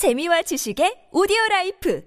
[0.00, 2.00] 재미와 지식의 오디오 라이프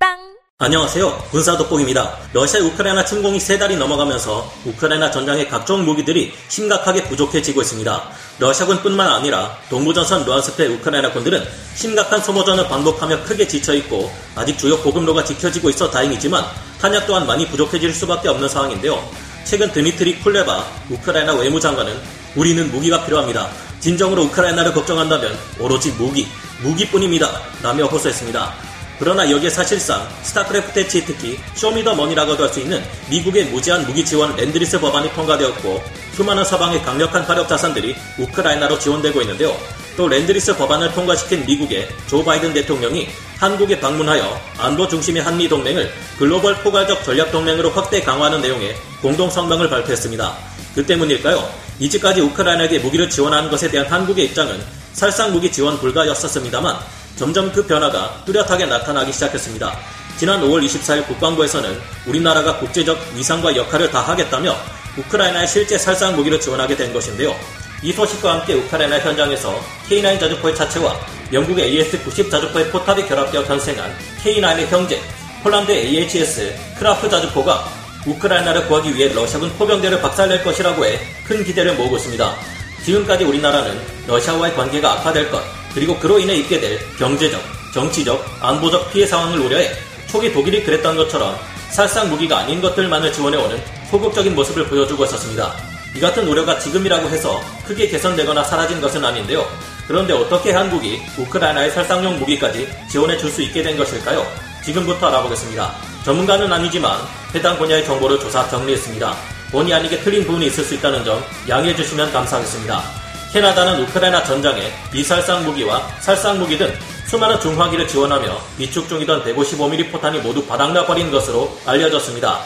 [0.00, 0.16] 팟빵
[0.60, 1.28] 안녕하세요.
[1.30, 2.16] 군사독복입니다.
[2.32, 8.08] 러시아 우크라이나 침공이 세 달이 넘어가면서 우크라이나 전장의 각종 무기들이 심각하게 부족해지고 있습니다.
[8.38, 11.44] 러시아군뿐만 아니라 동부전선 루안스크의 우크라이나 군들은
[11.74, 16.42] 심각한 소모전을 반복하며 크게 지쳐있고 아직 주요 보급로가 지켜지고 있어 다행이지만
[16.80, 19.06] 탄약 또한 많이 부족해질 수밖에 없는 상황인데요.
[19.44, 21.94] 최근 드미트리 쿨레바 우크라이나 외무장관은
[22.36, 23.67] 우리는 무기가 필요합니다.
[23.80, 26.26] 진정으로 우크라이나를 걱정한다면 오로지 무기,
[26.62, 27.40] 무기뿐입니다.
[27.62, 28.68] 라며 호소했습니다.
[28.98, 34.04] 그러나 여기에 사실상 스타크래프트의 치트키 show me the money라고도 할 수 있는 미국의 무제한 무기
[34.04, 35.82] 지원 Lend-Lease 법안이 통과되었고
[36.14, 39.56] 수많은 서방의 강력한 화력 자산들이 우크라이나로 지원되고 있는데요.
[39.96, 43.08] 또 Lend-Lease 법안을 통과시킨 미국의 조 바이든 대통령이
[43.38, 49.68] 한국에 방문하여 안보 중심의 한미 동맹을 글로벌 포괄적 전략 동맹으로 확대 강화하는 내용의 공동 성명을
[49.68, 50.36] 발표했습니다.
[50.74, 51.67] 그 때문일까요?
[51.78, 54.60] 이제까지 우크라이나에게 무기를 지원하는 것에 대한 한국의 입장은
[54.92, 56.76] 살상 무기 지원 불가였었습니다만
[57.16, 59.76] 점점 그 변화가 뚜렷하게 나타나기 시작했습니다.
[60.18, 64.56] 지난 5월 24일 국방부에서는 우리나라가 국제적 위상과 역할을 다하겠다며
[64.96, 67.34] 우크라이나의 실제 살상 무기를 지원하게 된 것인데요.
[67.82, 70.98] 이 소식과 함께 우크라이나 현장에서 K9 자주포의 차체와
[71.32, 75.00] 영국의 AS-90 자주포의 포탑이 결합되어 탄생한 K9의 형제,
[75.44, 77.77] 폴란드의 AHS 크라프 자주포가
[78.08, 82.36] 우크라이나를 구하기 위해 러시아군 포병대를 박살낼 것이라고 해 큰 기대를 모으고 있습니다.
[82.84, 85.42] 지금까지 우리나라는 러시아와의 관계가 악화될 것,
[85.74, 87.38] 그리고 그로 인해 있게 될 경제적,
[87.74, 89.70] 정치적, 안보적 피해 상황을 우려해
[90.06, 91.36] 초기 독일이 그랬던 것처럼
[91.68, 95.54] 살상 무기가 아닌 것들만을 지원해오는 소극적인 모습을 보여주고 있었습니다.
[95.94, 99.46] 이 같은 우려가 지금이라고 해서 크게 개선되거나 사라진 것은 아닌데요.
[99.86, 104.26] 그런데 어떻게 한국이 우크라이나의 살상용 무기까지 지원해 줄 수 있게 된 것일까요?
[104.64, 105.74] 지금부터 알아보겠습니다.
[106.08, 106.98] 전문가는 아니지만
[107.34, 109.14] 해당 분야의 정보를 조사 정리했습니다.
[109.52, 112.82] 본의 아니게 틀린 부분이 있을 수 있다는 점 양해해 주시면 감사하겠습니다.
[113.30, 116.72] 캐나다는 우크라이나 전장에 비살상 무기와 살상 무기 등
[117.08, 122.38] 수많은 중화기를 지원하며 비축 중이던 155mm 포탄이 모두 바닥나 버린 것으로 알려졌습니다.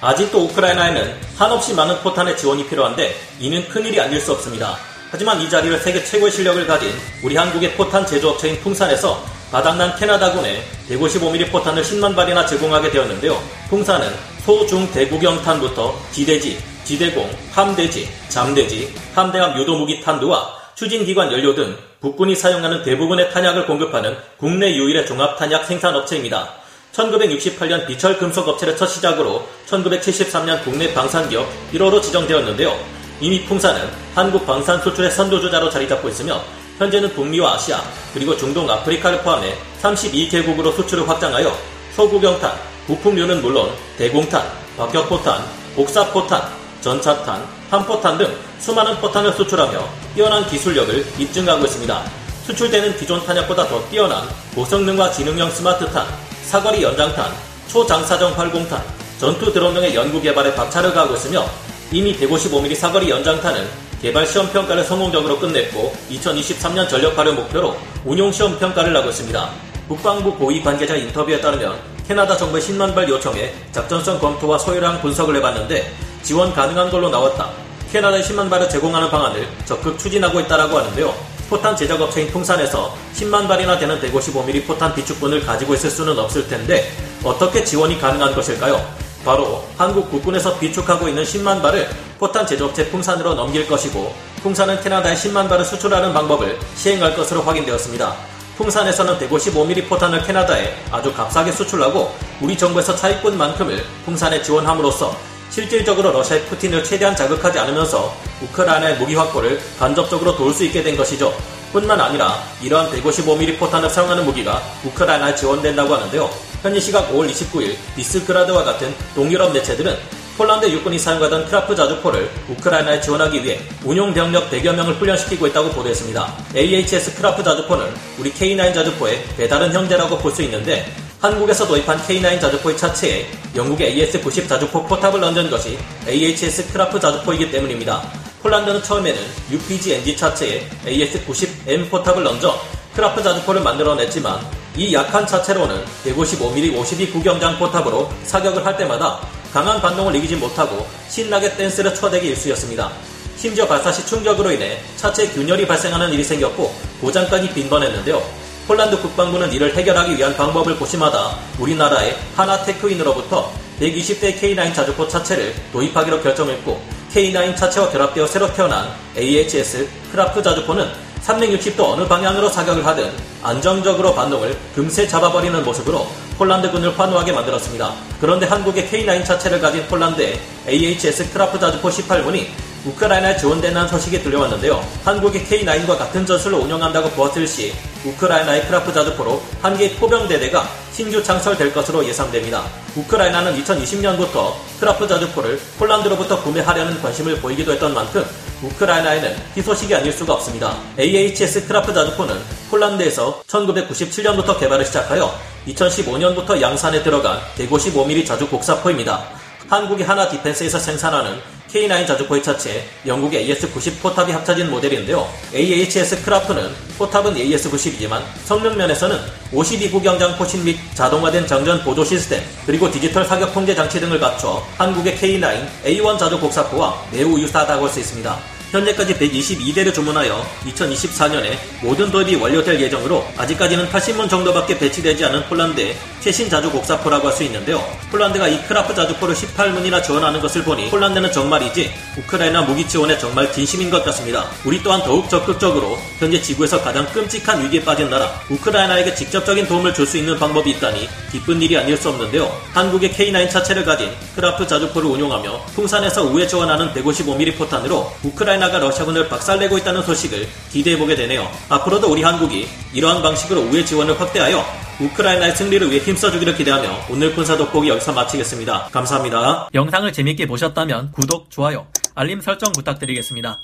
[0.00, 4.78] 아직도 우크라이나에는 한없이 많은 포탄의 지원이 필요한데 이는 큰일이 아닐 수 없습니다.
[5.10, 6.92] 하지만 이 자리를 세계 최고의 실력을 가진
[7.24, 13.40] 우리 한국의 포탄 제조업체인 풍산에서 바닥난 캐나다군에 155mm 포탄을 10만 발이나 제공하게 되었는데요.
[13.70, 14.08] 풍산은
[14.44, 22.82] 소, 중, 대구경탄부터 지대지, 지대공, 함대지, 잠대지, 함대함 유도무기 탄두와 추진기관 연료 등 북군이 사용하는
[22.82, 26.48] 대부분의 탄약을 공급하는 국내 유일의 종합탄약 생산업체입니다.
[26.92, 32.78] 1968년 비철 금속업체를 첫 시작으로 1973년 국내 방산기업 1호로 지정되었는데요.
[33.20, 33.80] 이미 풍사는
[34.14, 36.40] 한국 방산 수출의 선도주자로 자리 잡고 있으며
[36.78, 37.82] 현재는 북미와 아시아
[38.14, 41.52] 그리고 중동 아프리카를 포함해 32개국으로 수출을 확장하여
[41.94, 42.52] 소구경탄,
[42.86, 44.42] 부품류는 물론 대공탄,
[44.76, 45.42] 박격포탄,
[45.74, 46.48] 복사포탄,
[46.80, 52.02] 전차탄, 함포탄 등 수많은 포탄을 수출하며 뛰어난 기술력을 입증하고 있습니다.
[52.46, 56.06] 수출되는 기존 탄약보다 더 뛰어난 고성능과 지능형 스마트탄,
[56.44, 57.32] 사거리 연장탄,
[57.68, 58.82] 초장사정 활공탄,
[59.18, 61.44] 전투 드론 등의 연구 개발에 박차를 가하고 있으며
[61.90, 68.96] 이미 155mm 사거리 연장탄은 개발 시험 평가를 성공적으로 끝냈고 2023년 전력화를 목표로 운용 시험 평가를
[68.96, 69.50] 하고 있습니다.
[69.88, 71.76] 국방부 고위 관계자 인터뷰에 따르면
[72.06, 75.92] 캐나다 정부의 10만 발 요청에 작전성 검토와 소요량 분석을 해봤는데
[76.22, 77.50] 지원 가능한 걸로 나왔다.
[77.90, 81.12] 캐나다에 10만 발을 제공하는 방안을 적극 추진하고 있다라고 하는데요.
[81.50, 86.92] 포탄 제작업체인 풍산에서 10만 발이나 되는 155mm 포탄 비축분을 가지고 있을 수는 없을 텐데
[87.24, 89.07] 어떻게 지원이 가능한 것일까요?
[89.24, 95.48] 바로 한국 국군에서 비축하고 있는 10만 발을 포탄 제조업체 풍산으로 넘길 것이고 풍산은 캐나다에 10만
[95.48, 98.14] 발을 수출하는 방법을 시행할 것으로 확인되었습니다.
[98.56, 105.16] 풍산에서는 155mm 포탄을 캐나다에 아주 값싸게 수출하고 우리 정부에서 차입군만큼을 풍산에 지원함으로써
[105.50, 111.32] 실질적으로 러시아의 푸틴을 최대한 자극하지 않으면서 우크라이나의 무기 확보를 간접적으로 도울 수 있게 된 것이죠.
[111.72, 116.47] 뿐만 아니라 이러한 155mm 포탄을 사용하는 무기가 우크라이나에 지원된다고 하는데요.
[116.62, 119.96] 현지 시각 5월 29일 비스그라드와 같은 동유럽 매체들은
[120.36, 126.36] 폴란드 육군이 사용하던 크라프 자주포를 우크라이나에 지원하기 위해 운용 병력 100여 명을 훈련시키고 있다고 보도했습니다.
[126.54, 127.86] AHS 크라프 자주포는
[128.18, 130.86] 우리 K9 자주포의 배다른 형제라고 볼 수 있는데
[131.20, 138.02] 한국에서 도입한 K9 자주포의 차체에 영국의 AS-90 자주포 포탑을 얹은 것이 AHS 크라프 자주포이기 때문입니다.
[138.42, 142.60] 폴란드는 처음에는 UPG NG 차체에 AS-90M 포탑을 얹어
[142.94, 144.40] 크라프 자주포를 만들어냈지만
[144.78, 149.18] 이 약한 차체로는 155mm 52 구경장 포탑으로 사격을 할 때마다
[149.52, 152.92] 강한 반동을 이기지 못하고 신나게 댄스를 쳐대기 일쑤였습니다.
[153.36, 158.22] 심지어 발사 시 충격으로 인해 차체 균열이 발생하는 일이 생겼고 고장까지 빈번했는데요.
[158.68, 163.50] 폴란드 국방부는 이를 해결하기 위한 방법을 고심하다 우리나라의 한화테크윈으로부터
[163.80, 166.80] 120대 K9 자주포 차체를 도입하기로 결정했고
[167.12, 173.10] K9 차체와 결합되어 새로 태어난 AHS 크라프 자주포는 360도 어느 방향으로 사격을 하든
[173.42, 176.06] 안정적으로 반동을 금세 잡아버리는 모습으로
[176.38, 177.92] 폴란드군을 환호하게 만들었습니다.
[178.20, 182.46] 그런데 한국의 K9 차체를 가진 폴란드의 AHS 크라프 자주포 18문이
[182.84, 184.84] 우크라이나에 지원된다는 소식이 들려왔는데요.
[185.04, 187.72] 한국의 K9과 같은 전술로 운영한다고 보았을 시
[188.04, 192.64] 우크라이나의 크라프 자주포로 한 개의 포병대대가 신규 창설될 것으로 예상됩니다.
[192.96, 198.24] 우크라이나는 2020년부터 크라프 자주포를 폴란드로부터 구매하려는 관심을 보이기도 했던 만큼
[198.62, 200.76] 우크라이나에는 희소식이 아닐 수가 없습니다.
[200.98, 202.36] AHS 크라프 자주포는
[202.70, 205.32] 폴란드에서 1997년부터 개발을 시작하여
[205.68, 209.24] 2015년부터 양산에 들어간 155mm 자주 곡사포입니다.
[209.68, 211.38] 한국의 하나 디펜스에서 생산하는
[211.72, 215.28] K9 자주포의 차체, 영국의 AS90 포탑이 합쳐진 모델인데요.
[215.54, 219.18] AHS 크라프는 포탑은 AS90이지만 성능 면에서는
[219.52, 224.62] 52구 경장 포신 및 자동화된 장전 보조 시스템, 그리고 디지털 사격 통제 장치 등을 갖춰
[224.78, 228.57] 한국의 K9 A1 자주 곡사포와 매우 유사하다고 할 수 있습니다.
[228.70, 236.50] 현재까지 122대를 주문하여 2024년에 모든 도입이 완료될 예정으로 아직까지는 80문 정도밖에 배치되지 않은 폴란드의 최신
[236.50, 237.80] 자주 곡사포라고 할 수 있는데요.
[238.10, 243.90] 폴란드가 이 크라프 자주포를 18문이나 지원하는 것을 보니 폴란드는 정말이지 우크라이나 무기 지원에 정말 진심인
[243.90, 244.46] 것 같습니다.
[244.64, 250.08] 우리 또한 더욱 적극적으로 현재 지구에서 가장 끔찍한 위기에 빠진 나라 우크라이나에게 직접적인 도움을 줄
[250.08, 252.50] 수 있는 방법이 있다니 기쁜 일이 아닐 수 없는데요.
[252.72, 258.10] 한국의 K9 차체를 가진 크라프 자주포를 운용하며 풍산에서 우회 지원하는 155mm 포탄으로
[258.58, 261.48] 우크라이나가 러시아군을 박살내고 있다는 소식을 기대해보게 되네요.
[261.68, 264.64] 앞으로도 우리 한국이 이러한 방식으로 우회 지원을 확대하여
[265.00, 268.88] 우크라이나의 승리를 위해 힘써주기를 기대하며 오늘 군사 돋보기 여기서 마치겠습니다.
[268.92, 269.68] 감사합니다.
[269.72, 273.60] 영상을 재밌게 보셨다면 구독, 좋아요, 알림 설정 부탁드리겠습니다.